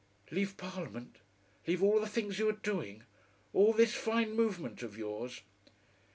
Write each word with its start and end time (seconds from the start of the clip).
"Leave 0.31 0.57
Parliament 0.57 1.17
leave 1.67 1.83
all 1.83 1.99
the 1.99 2.07
things 2.09 2.39
you 2.39 2.49
are 2.49 2.53
doing, 2.53 3.03
all 3.53 3.71
this 3.71 3.93
fine 3.93 4.33
movement 4.35 4.81
of 4.81 4.97
yours?" 4.97 5.41